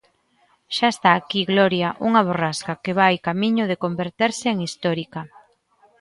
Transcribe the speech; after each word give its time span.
Xa 0.75 0.87
está 0.95 1.09
aquí 1.15 1.41
Gloria, 1.51 1.89
unha 2.07 2.21
borrasca 2.27 2.73
que 2.83 2.93
vai 2.99 3.15
camiño 3.27 3.63
de 3.67 3.79
converterse 3.83 4.47
en 4.53 4.57
histórica. 4.67 5.21